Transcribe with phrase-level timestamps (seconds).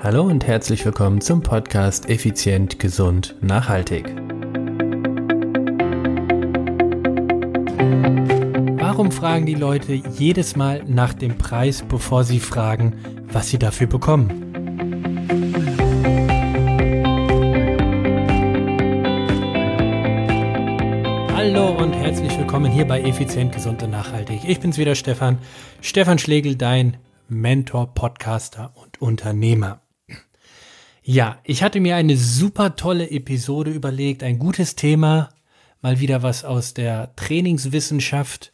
[0.00, 4.06] Hallo und herzlich willkommen zum Podcast Effizient, Gesund, Nachhaltig.
[8.78, 12.94] Warum fragen die Leute jedes Mal nach dem Preis, bevor sie fragen,
[13.32, 14.30] was sie dafür bekommen?
[21.34, 24.42] Hallo und herzlich willkommen hier bei Effizient, Gesund und Nachhaltig.
[24.46, 25.38] Ich bin's wieder Stefan,
[25.80, 29.80] Stefan Schlegel, dein Mentor, Podcaster und Unternehmer.
[31.10, 35.30] Ja, ich hatte mir eine super tolle Episode überlegt, ein gutes Thema,
[35.80, 38.52] mal wieder was aus der Trainingswissenschaft.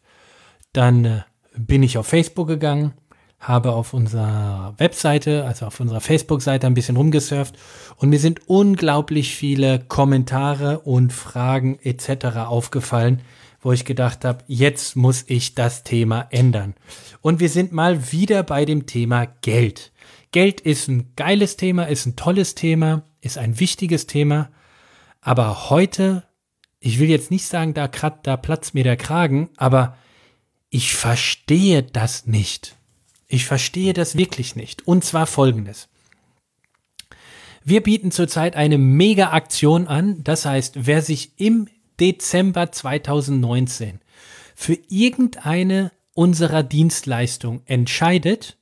[0.73, 1.23] Dann äh,
[1.57, 2.93] bin ich auf Facebook gegangen,
[3.41, 7.57] habe auf unserer Webseite, also auf unserer Facebook-Seite ein bisschen rumgesurft
[7.97, 12.37] und mir sind unglaublich viele Kommentare und Fragen etc.
[12.47, 13.23] aufgefallen,
[13.63, 16.75] wo ich gedacht habe, jetzt muss ich das Thema ändern.
[17.21, 19.91] Und wir sind mal wieder bei dem Thema Geld.
[20.35, 24.51] Geld ist ein geiles Thema, ist ein tolles Thema, ist ein wichtiges Thema.
[25.21, 26.25] Aber heute,
[26.81, 29.97] ich will jetzt nicht sagen, da, da platzt mir der Kragen, aber
[30.71, 32.75] ich verstehe das nicht.
[33.29, 34.89] Ich verstehe das wirklich nicht.
[34.89, 35.89] Und zwar folgendes.
[37.63, 40.25] Wir bieten zurzeit eine Mega-Aktion an.
[40.25, 41.69] Das heißt, wer sich im
[42.01, 44.01] Dezember 2019
[44.57, 48.57] für irgendeine unserer Dienstleistungen entscheidet,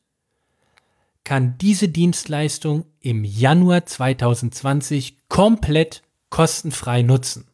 [1.24, 7.46] kann diese Dienstleistung im Januar 2020 komplett kostenfrei nutzen.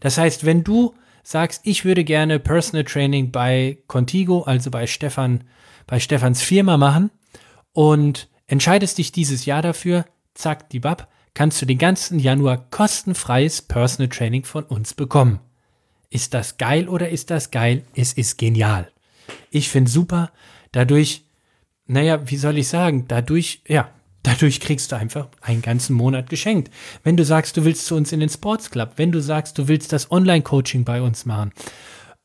[0.00, 5.44] Das heißt, wenn du sagst, ich würde gerne Personal Training bei Contigo, also bei Stefan,
[5.86, 7.10] bei Stefans Firma machen
[7.72, 13.62] und entscheidest dich dieses Jahr dafür, zack, die Bab, kannst du den ganzen Januar kostenfreies
[13.62, 15.40] Personal Training von uns bekommen.
[16.10, 17.84] Ist das geil oder ist das geil?
[17.94, 18.90] Es ist genial.
[19.50, 20.30] Ich finde super.
[20.72, 21.24] Dadurch
[21.86, 23.90] naja, wie soll ich sagen, dadurch, ja,
[24.22, 26.72] dadurch kriegst du einfach einen ganzen Monat geschenkt.
[27.02, 29.68] Wenn du sagst, du willst zu uns in den Sports Club, wenn du sagst, du
[29.68, 31.52] willst das Online-Coaching bei uns machen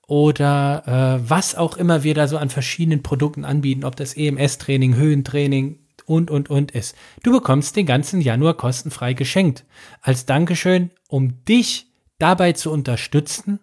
[0.08, 4.95] oder äh, was auch immer wir da so an verschiedenen Produkten anbieten, ob das EMS-Training,
[4.95, 6.95] Höhentraining und, und, und ist.
[7.23, 9.65] Du bekommst den ganzen Januar kostenfrei geschenkt.
[10.02, 11.87] Als Dankeschön, um dich
[12.20, 13.60] dabei zu unterstützen,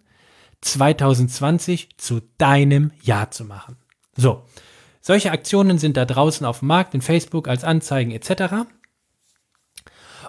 [0.61, 3.77] 2020 zu deinem Jahr zu machen.
[4.15, 4.43] So,
[5.05, 8.65] solche Aktionen sind da draußen auf dem Markt, in Facebook als Anzeigen etc.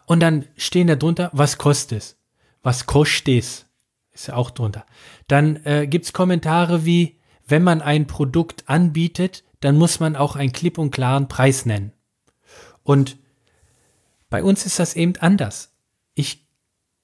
[0.05, 2.19] Und dann stehen da drunter, was kostet es?
[2.63, 3.67] Was kostet es?
[4.13, 4.85] Ist ja auch drunter.
[5.29, 10.37] Dann äh, gibt es Kommentare wie, wenn man ein Produkt anbietet, dann muss man auch
[10.37, 11.93] einen klipp und klaren Preis nennen.
[12.83, 13.17] Und
[14.29, 15.73] bei uns ist das eben anders.
[16.13, 16.47] Ich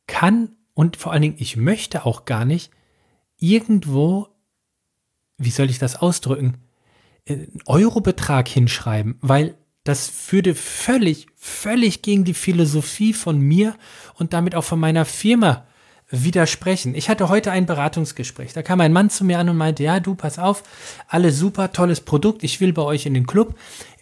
[0.06, 2.70] kann und vor allen Dingen, ich möchte auch gar nicht
[3.38, 4.28] irgendwo,
[5.38, 6.58] wie soll ich das ausdrücken,
[7.66, 13.74] Eurobetrag hinschreiben, weil das würde völlig, völlig gegen die Philosophie von mir
[14.14, 15.66] und damit auch von meiner Firma
[16.10, 16.94] widersprechen.
[16.94, 18.52] Ich hatte heute ein Beratungsgespräch.
[18.52, 20.62] Da kam ein Mann zu mir an und meinte, ja, du, pass auf,
[21.08, 23.58] alles super, tolles Produkt, ich will bei euch in den Club,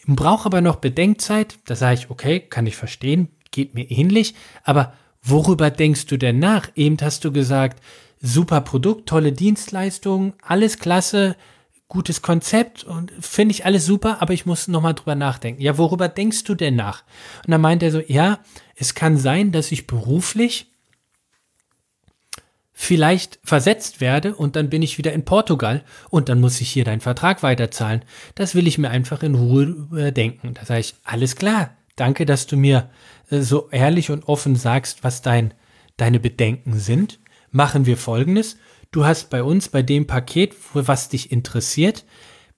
[0.07, 1.59] brauche aber noch Bedenkzeit.
[1.67, 4.93] Da sage ich, okay, kann ich verstehen, geht mir ähnlich, aber
[5.23, 6.69] worüber denkst du denn nach?
[6.75, 7.81] Eben hast du gesagt,
[8.21, 11.37] super Produkt, tolle Dienstleistung, alles klasse,
[11.91, 15.61] gutes Konzept und finde ich alles super, aber ich muss nochmal drüber nachdenken.
[15.61, 17.03] Ja, worüber denkst du denn nach?
[17.45, 18.39] Und dann meint er so, ja,
[18.77, 20.71] es kann sein, dass ich beruflich
[22.73, 26.85] vielleicht versetzt werde und dann bin ich wieder in Portugal und dann muss ich hier
[26.85, 28.03] deinen Vertrag weiterzahlen.
[28.37, 30.55] Das will ich mir einfach in Ruhe denken.
[30.55, 32.89] Da sage ich, alles klar, danke, dass du mir
[33.31, 35.53] äh, so ehrlich und offen sagst, was dein,
[35.97, 37.19] deine Bedenken sind.
[37.51, 38.57] Machen wir folgendes
[38.91, 42.05] du hast bei uns, bei dem Paket, was dich interessiert,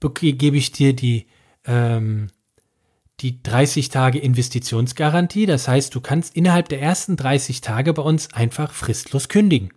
[0.01, 1.27] gebe ich dir die,
[1.65, 2.29] ähm,
[3.21, 5.47] die 30 Tage Investitionsgarantie.
[5.47, 9.73] Das heißt, du kannst innerhalb der ersten 30 Tage bei uns einfach fristlos kündigen.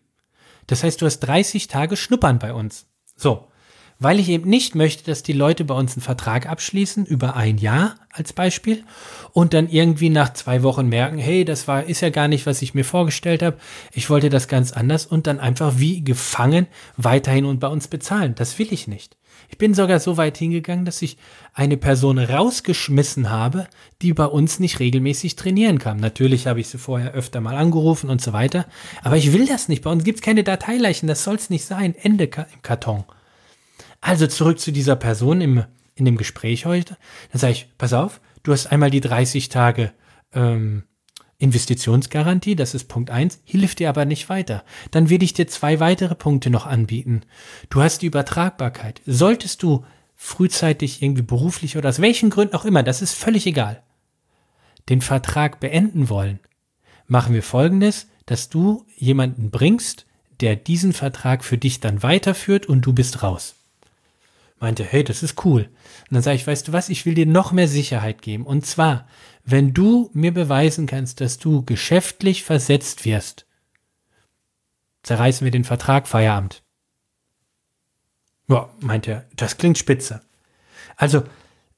[0.68, 2.88] Das heißt, du hast 30 Tage Schnuppern bei uns.
[3.16, 3.48] So
[4.00, 7.58] weil ich eben nicht möchte, dass die Leute bei uns einen Vertrag abschließen über ein
[7.58, 8.84] Jahr als Beispiel
[9.32, 12.62] und dann irgendwie nach zwei Wochen merken, hey, das war ist ja gar nicht, was
[12.62, 13.58] ich mir vorgestellt habe.
[13.94, 16.68] Ich wollte das ganz anders und dann einfach wie gefangen
[16.98, 18.36] weiterhin und bei uns bezahlen.
[18.36, 19.18] Das will ich nicht.
[19.50, 21.18] Ich bin sogar so weit hingegangen, dass ich
[21.54, 23.68] eine Person rausgeschmissen habe,
[24.02, 25.98] die bei uns nicht regelmäßig trainieren kam.
[25.98, 28.66] Natürlich habe ich sie vorher öfter mal angerufen und so weiter,
[29.04, 29.84] aber ich will das nicht.
[29.84, 31.96] Bei uns gibt es keine Dateileichen, das soll es nicht sein.
[31.96, 33.04] Ende im Karton.
[34.06, 35.64] Also zurück zu dieser Person im,
[35.96, 36.96] in dem Gespräch heute.
[37.32, 39.94] Dann sage ich, pass auf, du hast einmal die 30 Tage
[40.32, 40.84] ähm,
[41.40, 44.64] Investitionsgarantie, das ist Punkt 1, hilft dir aber nicht weiter.
[44.92, 47.22] Dann will ich dir zwei weitere Punkte noch anbieten.
[47.72, 49.02] Du hast die Übertragbarkeit.
[49.08, 49.84] Solltest du
[50.16, 53.82] frühzeitig irgendwie beruflich oder aus welchen Gründen auch immer, das ist völlig egal.
[54.88, 56.40] den Vertrag beenden wollen,
[57.08, 60.06] machen wir folgendes, dass du jemanden bringst,
[60.42, 63.56] der diesen Vertrag für dich dann weiterführt und du bist raus.
[64.60, 65.64] Meinte, hey, das ist cool.
[65.64, 68.46] Und dann sage ich, weißt du was, ich will dir noch mehr Sicherheit geben.
[68.46, 69.08] Und zwar,
[69.44, 73.46] wenn du mir beweisen kannst, dass du geschäftlich versetzt wirst,
[75.04, 76.64] zerreißen wir den Vertrag Feierabend.
[78.48, 80.22] Ja, meint er, das klingt spitze.
[80.98, 81.24] Also,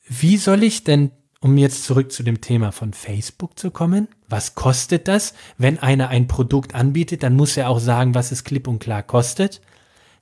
[0.08, 4.56] wie soll ich denn, um jetzt zurück zu dem Thema von Facebook zu kommen, was
[4.56, 5.34] kostet das?
[5.58, 9.04] Wenn einer ein Produkt anbietet, dann muss er auch sagen, was es klipp und klar
[9.04, 9.62] kostet.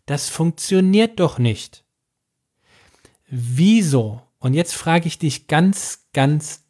[0.05, 1.84] Das funktioniert doch nicht.
[3.37, 4.21] Wieso?
[4.39, 6.63] Und jetzt frage ich dich ganz, ganz,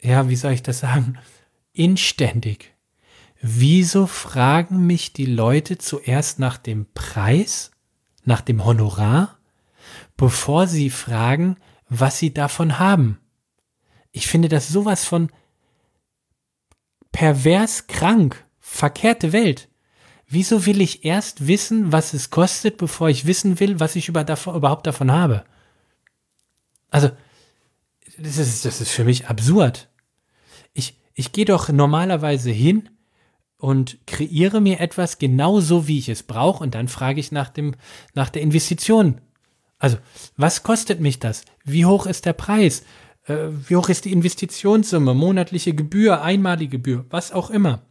[0.00, 1.18] ja, wie soll ich das sagen?
[1.72, 2.72] Inständig.
[3.42, 7.72] Wieso fragen mich die Leute zuerst nach dem Preis,
[8.22, 9.38] nach dem Honorar,
[10.16, 11.56] bevor sie fragen,
[11.88, 13.18] was sie davon haben?
[14.12, 15.32] Ich finde das sowas von
[17.10, 19.68] pervers krank, verkehrte Welt.
[20.28, 24.22] Wieso will ich erst wissen, was es kostet, bevor ich wissen will, was ich über
[24.22, 25.44] davon, überhaupt davon habe?
[26.90, 27.10] Also,
[28.18, 29.88] das ist, das ist für mich absurd.
[30.72, 32.88] Ich, ich gehe doch normalerweise hin
[33.56, 37.74] und kreiere mir etwas genauso, wie ich es brauche, und dann frage ich nach, dem,
[38.14, 39.20] nach der Investition.
[39.78, 39.98] Also,
[40.36, 41.44] was kostet mich das?
[41.64, 42.84] Wie hoch ist der Preis?
[43.24, 45.14] Äh, wie hoch ist die Investitionssumme?
[45.14, 47.82] Monatliche Gebühr, einmalige Gebühr, was auch immer.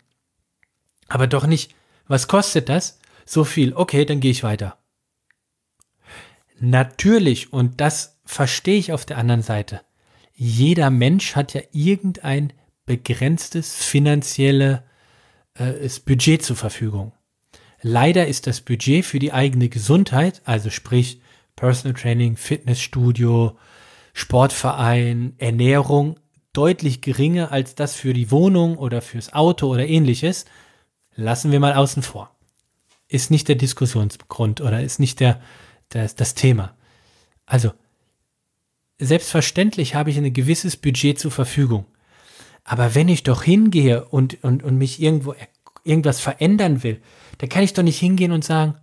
[1.07, 1.73] Aber doch nicht,
[2.07, 2.99] was kostet das?
[3.25, 4.77] So viel, okay, dann gehe ich weiter.
[6.59, 9.81] Natürlich, und das verstehe ich auf der anderen Seite.
[10.35, 12.53] Jeder Mensch hat ja irgendein
[12.85, 14.81] begrenztes finanzielles
[15.55, 17.11] äh, Budget zur Verfügung.
[17.81, 21.21] Leider ist das Budget für die eigene Gesundheit, also sprich
[21.55, 23.57] Personal Training, Fitnessstudio,
[24.13, 26.19] Sportverein, Ernährung,
[26.53, 30.45] deutlich geringer als das für die Wohnung oder fürs Auto oder ähnliches.
[31.15, 32.29] Lassen wir mal außen vor.
[33.07, 35.41] Ist nicht der Diskussionsgrund oder ist nicht der,
[35.93, 36.77] der das Thema.
[37.47, 37.71] Also
[38.99, 41.85] selbstverständlich habe ich ein gewisses Budget zur Verfügung.
[42.63, 45.33] Aber wenn ich doch hingehe und, und, und mich irgendwo
[45.83, 47.01] irgendwas verändern will,
[47.39, 48.75] dann kann ich doch nicht hingehen und sagen,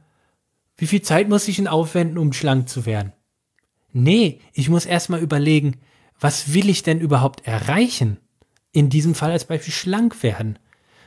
[0.78, 3.12] wie viel Zeit muss ich denn aufwenden, um schlank zu werden?
[3.92, 5.76] Nee, ich muss erstmal überlegen,
[6.18, 8.18] was will ich denn überhaupt erreichen?
[8.72, 10.58] In diesem Fall als Beispiel schlank werden.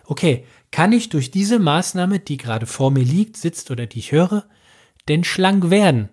[0.05, 4.11] Okay, kann ich durch diese Maßnahme, die gerade vor mir liegt, sitzt oder die ich
[4.11, 4.45] höre,
[5.07, 6.09] denn schlank werden?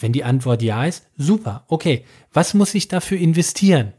[0.00, 3.92] Wenn die Antwort ja ist, super, okay, was muss ich dafür investieren?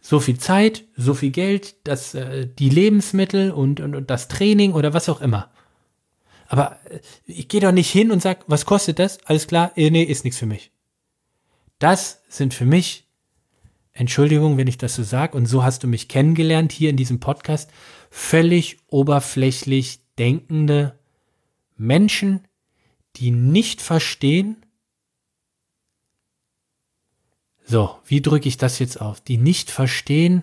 [0.00, 4.72] So viel Zeit, so viel Geld, das, äh, die Lebensmittel und, und, und das Training
[4.72, 5.50] oder was auch immer.
[6.46, 9.24] Aber äh, ich gehe doch nicht hin und sage, was kostet das?
[9.24, 10.70] Alles klar, äh, nee, ist nichts für mich.
[11.78, 13.08] Das sind für mich,
[13.92, 17.20] Entschuldigung, wenn ich das so sage, und so hast du mich kennengelernt hier in diesem
[17.20, 17.70] Podcast,
[18.10, 20.98] völlig oberflächlich denkende
[21.76, 22.46] Menschen,
[23.16, 24.61] die nicht verstehen,
[27.72, 29.22] So, wie drücke ich das jetzt auf?
[29.22, 30.42] Die nicht verstehen,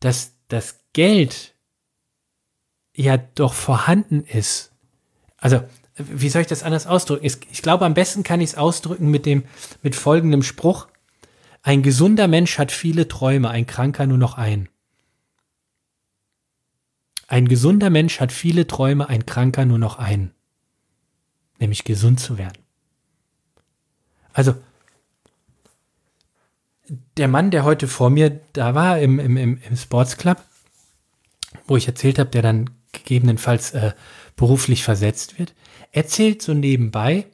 [0.00, 1.52] dass das Geld
[2.96, 4.72] ja doch vorhanden ist.
[5.36, 5.62] Also,
[5.98, 7.26] wie soll ich das anders ausdrücken?
[7.26, 9.44] Ich glaube, am besten kann ich es ausdrücken mit dem,
[9.82, 10.88] mit folgendem Spruch.
[11.60, 14.70] Ein gesunder Mensch hat viele Träume, ein Kranker nur noch einen.
[17.28, 20.32] Ein gesunder Mensch hat viele Träume, ein Kranker nur noch einen.
[21.58, 22.62] Nämlich gesund zu werden.
[24.32, 24.54] Also,
[27.16, 30.42] der Mann, der heute vor mir da war im, im, im, im Sports Club,
[31.66, 33.92] wo ich erzählt habe, der dann gegebenenfalls äh,
[34.36, 35.54] beruflich versetzt wird,
[35.92, 37.26] erzählt so nebenbei,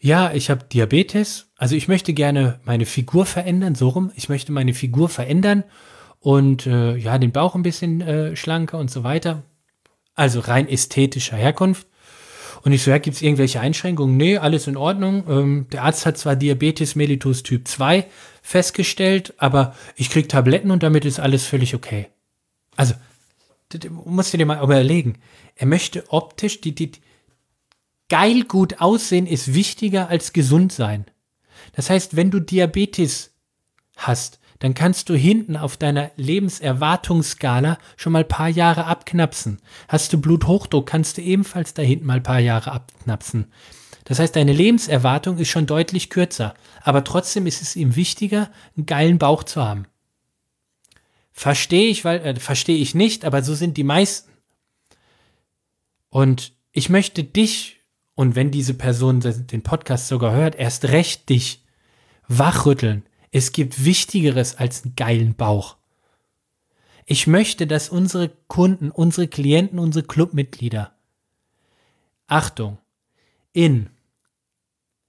[0.00, 4.52] ja, ich habe Diabetes, also ich möchte gerne meine Figur verändern, so rum, ich möchte
[4.52, 5.64] meine Figur verändern
[6.20, 9.44] und äh, ja, den Bauch ein bisschen äh, schlanker und so weiter.
[10.14, 11.86] Also rein ästhetischer Herkunft.
[12.64, 14.16] Und ich so, ja, gibt es irgendwelche Einschränkungen?
[14.16, 15.24] Nee, alles in Ordnung.
[15.28, 18.06] Ähm, der Arzt hat zwar Diabetes mellitus Typ 2
[18.40, 22.08] festgestellt, aber ich krieg Tabletten und damit ist alles völlig okay.
[22.74, 22.94] Also,
[23.90, 25.18] musst du dir mal überlegen.
[25.56, 26.92] Er möchte optisch, die, die,
[28.08, 31.04] geil gut aussehen ist wichtiger als gesund sein.
[31.72, 33.34] Das heißt, wenn du Diabetes
[33.96, 39.60] hast, dann kannst du hinten auf deiner Lebenserwartungsskala schon mal ein paar Jahre abknapsen.
[39.88, 43.52] Hast du Bluthochdruck, kannst du ebenfalls da hinten mal ein paar Jahre abknapsen.
[44.04, 48.86] Das heißt, deine Lebenserwartung ist schon deutlich kürzer, aber trotzdem ist es ihm wichtiger, einen
[48.86, 49.84] geilen Bauch zu haben.
[51.30, 54.30] Verstehe ich, weil äh, verstehe ich nicht, aber so sind die meisten.
[56.08, 57.82] Und ich möchte dich
[58.14, 61.66] und wenn diese Person den Podcast sogar hört, erst recht dich
[62.28, 63.04] wachrütteln
[63.34, 65.76] Es gibt Wichtigeres als einen geilen Bauch.
[67.04, 70.92] Ich möchte, dass unsere Kunden, unsere Klienten, unsere Clubmitglieder,
[72.28, 72.78] Achtung,
[73.52, 73.90] in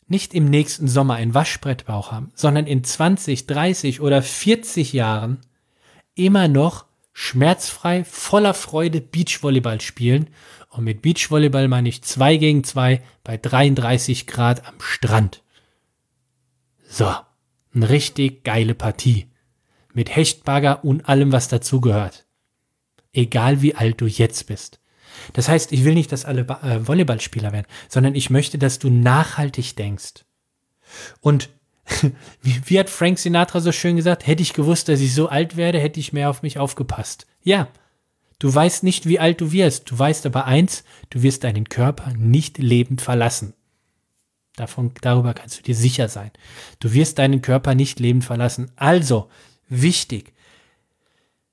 [0.07, 5.41] nicht im nächsten Sommer einen Waschbrettbauch haben, sondern in 20, 30 oder 40 Jahren
[6.15, 10.31] immer noch schmerzfrei, voller Freude Beachvolleyball spielen.
[10.69, 15.43] Und mit Beachvolleyball meine ich 2 gegen 2 bei 33 Grad am Strand.
[16.89, 17.13] So,
[17.75, 19.27] eine richtig geile Partie.
[19.93, 22.25] Mit Hechtbagger und allem, was dazugehört.
[23.13, 24.79] Egal wie alt du jetzt bist.
[25.33, 28.89] Das heißt, ich will nicht, dass alle äh, Volleyballspieler werden, sondern ich möchte, dass du
[28.89, 30.25] nachhaltig denkst.
[31.21, 31.49] Und
[32.41, 35.79] wie hat Frank Sinatra so schön gesagt, hätte ich gewusst, dass ich so alt werde,
[35.79, 37.27] hätte ich mehr auf mich aufgepasst.
[37.43, 37.67] Ja,
[38.39, 42.13] du weißt nicht, wie alt du wirst, du weißt aber eins, du wirst deinen Körper
[42.17, 43.53] nicht lebend verlassen.
[44.55, 46.31] Davon, darüber kannst du dir sicher sein.
[46.79, 48.71] Du wirst deinen Körper nicht lebend verlassen.
[48.75, 49.29] Also,
[49.67, 50.33] wichtig,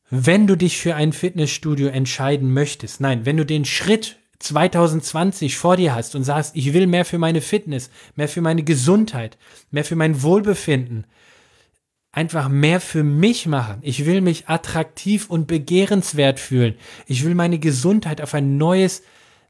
[0.09, 5.76] wenn du dich für ein Fitnessstudio entscheiden möchtest, nein, wenn du den Schritt 2020 vor
[5.76, 9.38] dir hast und sagst, ich will mehr für meine Fitness, mehr für meine Gesundheit,
[9.71, 11.06] mehr für mein Wohlbefinden,
[12.11, 13.78] einfach mehr für mich machen.
[13.82, 16.75] Ich will mich attraktiv und begehrenswert fühlen.
[17.06, 19.02] Ich will meine Gesundheit auf ein neues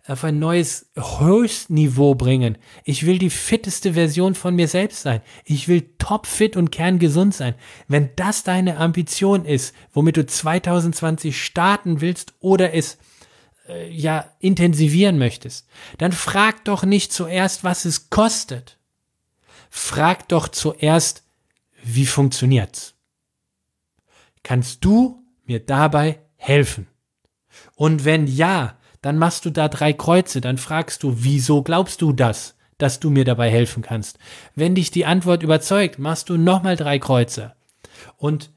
[0.07, 2.59] auf ein neues Höchstniveau bringen.
[2.85, 5.21] Ich will die fitteste Version von mir selbst sein.
[5.45, 7.55] Ich will topfit und kerngesund sein.
[7.87, 12.99] Wenn das deine Ambition ist, womit du 2020 starten willst oder es
[13.69, 15.69] äh, ja intensivieren möchtest,
[15.99, 18.79] dann frag doch nicht zuerst, was es kostet.
[19.71, 21.23] Frag doch zuerst,
[21.85, 22.95] wie funktioniert's?
[24.43, 26.89] Kannst du mir dabei helfen?
[27.77, 32.13] Und wenn ja, dann machst du da drei Kreuze, dann fragst du, wieso glaubst du
[32.13, 34.19] das, dass du mir dabei helfen kannst?
[34.55, 37.53] Wenn dich die Antwort überzeugt, machst du nochmal drei Kreuze.
[38.17, 38.51] Und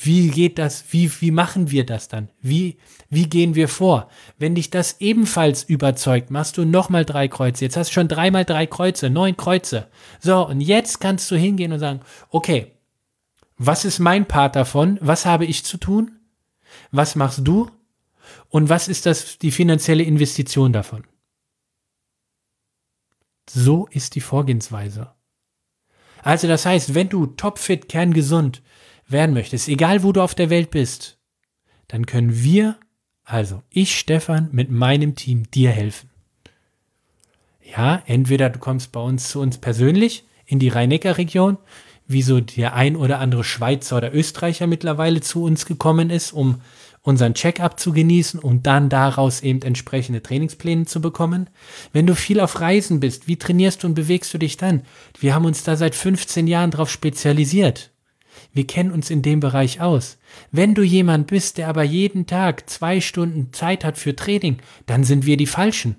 [0.00, 0.84] wie geht das?
[0.90, 2.28] Wie, wie machen wir das dann?
[2.40, 2.78] Wie,
[3.10, 4.08] wie gehen wir vor?
[4.38, 7.64] Wenn dich das ebenfalls überzeugt, machst du nochmal drei Kreuze.
[7.64, 9.88] Jetzt hast du schon dreimal drei Kreuze, neun Kreuze.
[10.20, 12.00] So, und jetzt kannst du hingehen und sagen,
[12.30, 12.72] okay,
[13.56, 14.98] was ist mein Part davon?
[15.00, 16.12] Was habe ich zu tun?
[16.92, 17.68] Was machst du?
[18.48, 21.04] Und was ist das, die finanzielle Investition davon?
[23.48, 25.12] So ist die Vorgehensweise.
[26.22, 28.62] Also das heißt, wenn du topfit, kerngesund
[29.06, 31.18] werden möchtest, egal wo du auf der Welt bist,
[31.86, 32.76] dann können wir,
[33.24, 36.10] also ich, Stefan, mit meinem Team dir helfen.
[37.62, 41.58] Ja, entweder du kommst bei uns zu uns persönlich in die Rhein-Neckar-Region,
[42.06, 46.62] wie so der ein oder andere Schweizer oder Österreicher mittlerweile zu uns gekommen ist, um
[47.08, 51.48] unseren Check-up zu genießen und dann daraus eben entsprechende Trainingspläne zu bekommen.
[51.94, 54.82] Wenn du viel auf Reisen bist, wie trainierst du und bewegst du dich dann?
[55.18, 57.92] Wir haben uns da seit 15 Jahren darauf spezialisiert.
[58.52, 60.18] Wir kennen uns in dem Bereich aus.
[60.52, 65.02] Wenn du jemand bist, der aber jeden Tag zwei Stunden Zeit hat für Training, dann
[65.02, 65.96] sind wir die Falschen.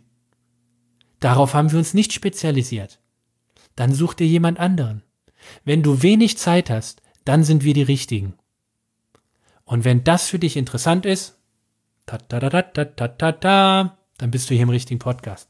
[1.19, 2.99] Darauf haben wir uns nicht spezialisiert.
[3.75, 5.01] Dann such dir jemand anderen.
[5.65, 8.35] Wenn du wenig Zeit hast, dann sind wir die Richtigen.
[9.69, 11.37] Und wenn das für dich interessant ist,
[12.07, 12.21] dann
[14.31, 15.47] bist du hier im richtigen Podcast.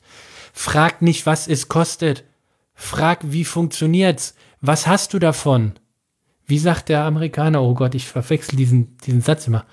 [0.51, 2.25] Frag nicht, was es kostet.
[2.73, 4.35] Frag, wie funktioniert's?
[4.59, 5.79] Was hast du davon?
[6.45, 7.61] Wie sagt der Amerikaner?
[7.63, 9.65] Oh Gott, ich verwechsel diesen, diesen Satz immer.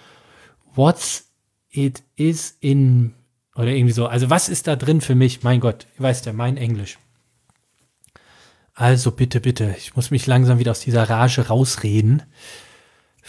[0.76, 1.32] What's
[1.68, 3.14] it is in,
[3.56, 4.06] oder irgendwie so.
[4.06, 5.42] Also was ist da drin für mich?
[5.42, 6.98] Mein Gott, weiß der, mein Englisch.
[8.74, 12.22] Also bitte, bitte, ich muss mich langsam wieder aus dieser Rage rausreden.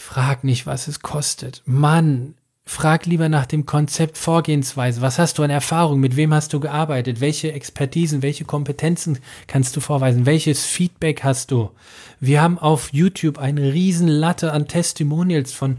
[0.00, 1.60] Frag nicht, was es kostet.
[1.66, 5.02] Mann, frag lieber nach dem Konzept Vorgehensweise.
[5.02, 5.98] Was hast du an Erfahrung?
[5.98, 7.20] Mit wem hast du gearbeitet?
[7.20, 10.24] Welche Expertisen, welche Kompetenzen kannst du vorweisen?
[10.24, 11.72] Welches Feedback hast du?
[12.20, 15.78] Wir haben auf YouTube eine riesen Latte an Testimonials von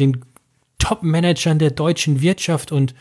[0.00, 0.24] den
[0.78, 2.96] Top-Managern der deutschen Wirtschaft und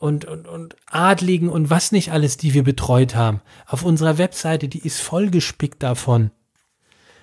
[0.00, 3.40] und, und, und Adligen und was nicht alles, die wir betreut haben.
[3.66, 6.32] Auf unserer Webseite, die ist vollgespickt davon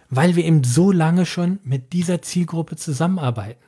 [0.10, 3.64] weil wir eben so lange schon mit dieser Zielgruppe zusammenarbeiten.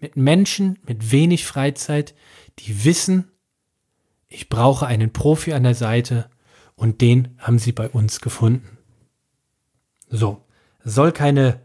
[0.00, 2.14] Mit Menschen mit wenig Freizeit,
[2.60, 3.30] die wissen,
[4.28, 6.30] ich brauche einen Profi an der Seite
[6.74, 8.78] und den haben sie bei uns gefunden.
[10.08, 10.44] So,
[10.84, 11.60] soll keine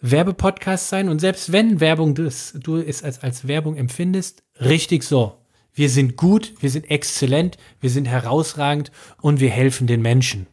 [0.00, 5.36] Werbepodcast sein und selbst wenn Werbung das, du es als, als Werbung empfindest, richtig so.
[5.72, 10.46] Wir sind gut, wir sind exzellent, wir sind herausragend und wir helfen den Menschen.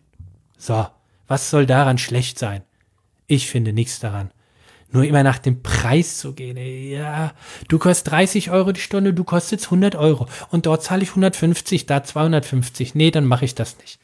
[0.58, 0.86] So,
[1.28, 2.64] was soll daran schlecht sein?
[3.28, 4.32] Ich finde nichts daran.
[4.90, 6.58] Nur immer nach dem Preis zu gehen.
[6.58, 7.34] Ja,
[7.68, 10.28] du kostest 30 Euro die Stunde, du kostest 100 Euro.
[10.50, 12.96] Und dort zahle ich 150, da 250.
[12.96, 14.00] Nee, dann mache ich das nicht.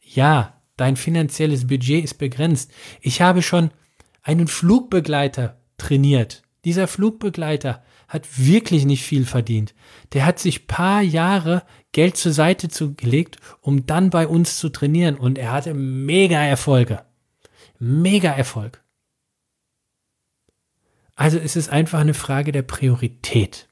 [0.00, 2.72] Ja, dein finanzielles Budget ist begrenzt.
[3.02, 3.70] Ich habe schon
[4.22, 6.42] einen Flugbegleiter trainiert.
[6.64, 9.74] Dieser Flugbegleiter hat wirklich nicht viel verdient.
[10.14, 11.62] Der hat sich paar Jahre
[11.92, 17.02] Geld zur Seite zugelegt, um dann bei uns zu trainieren und er hatte mega Erfolge.
[17.78, 18.82] Mega Erfolg.
[21.14, 23.68] Also es ist einfach eine Frage der Priorität.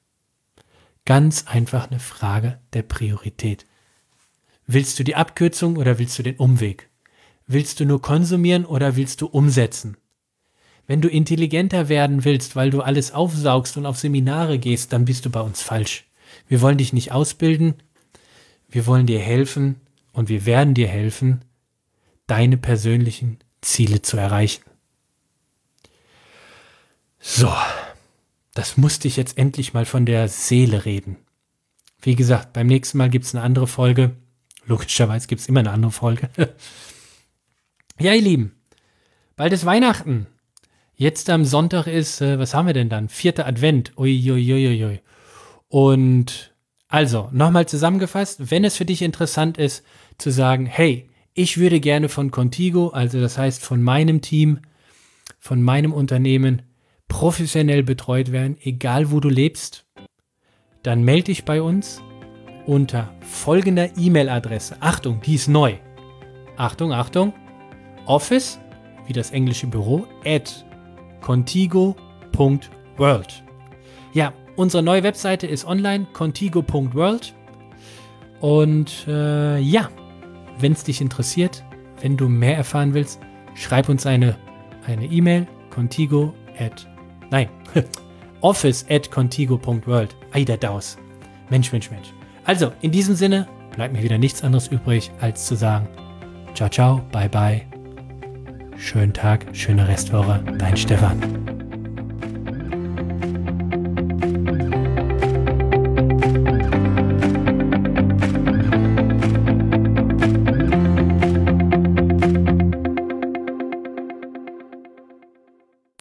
[1.04, 3.66] Ganz einfach eine Frage der Priorität.
[4.66, 6.88] Willst du die Abkürzung oder willst du den Umweg?
[7.48, 9.96] Willst du nur konsumieren oder willst du umsetzen?
[10.86, 15.24] Wenn du intelligenter werden willst, weil du alles aufsaugst und auf Seminare gehst, dann bist
[15.26, 16.06] du bei uns falsch.
[16.46, 17.74] Wir wollen dich nicht ausbilden,
[18.68, 19.80] wir wollen dir helfen
[20.12, 21.44] und wir werden dir helfen,
[22.28, 24.62] deine persönlichen Ziele zu erreichen.
[27.18, 27.52] So,
[28.54, 31.16] das musste ich jetzt endlich mal von der Seele reden.
[32.00, 34.16] Wie gesagt, beim nächsten Mal gibt es eine andere Folge.
[34.64, 36.30] Logischerweise gibt es immer eine andere Folge.
[37.98, 38.54] ja, ihr Lieben,
[39.34, 40.26] bald ist Weihnachten.
[40.94, 43.08] Jetzt am Sonntag ist, äh, was haben wir denn dann?
[43.08, 43.98] Vierter Advent.
[43.98, 45.00] Uiuiuiui.
[45.68, 46.54] Und
[46.88, 49.84] also, nochmal zusammengefasst, wenn es für dich interessant ist,
[50.18, 54.60] zu sagen, hey, ich würde gerne von Contigo, also das heißt von meinem Team,
[55.38, 56.62] von meinem Unternehmen,
[57.08, 59.84] professionell betreut werden, egal wo du lebst,
[60.82, 62.00] dann melde dich bei uns
[62.64, 64.78] unter folgender E-Mail-Adresse.
[64.80, 65.74] Achtung, die ist neu.
[66.56, 67.34] Achtung, Achtung.
[68.06, 68.58] Office,
[69.06, 70.64] wie das englische Büro, at
[71.20, 73.44] contigo.world.
[74.14, 77.34] Ja, unsere neue Webseite ist online, contigo.world.
[78.40, 79.90] Und äh, ja,
[80.58, 81.64] wenn es dich interessiert,
[82.00, 83.20] wenn du mehr erfahren willst,
[83.54, 84.36] schreib uns eine
[84.86, 86.86] eine E-Mail, contigo at,
[87.30, 87.48] nein,
[88.40, 90.14] office at contigo.world.
[90.32, 90.96] Ei, der Daus.
[91.50, 92.12] Mensch, Mensch, Mensch.
[92.44, 95.88] Also, in diesem Sinne bleibt mir wieder nichts anderes übrig, als zu sagen,
[96.54, 97.62] ciao, ciao, bye, bye.
[98.78, 101.55] Schönen Tag, schöne Restwoche, dein Stefan.